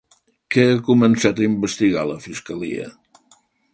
[0.55, 2.89] Què ha començat a investigar la fiscalia?